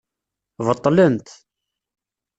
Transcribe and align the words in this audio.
Beṭlent. 0.67 1.27